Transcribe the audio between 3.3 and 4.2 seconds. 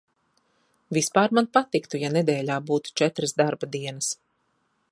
darba dienas.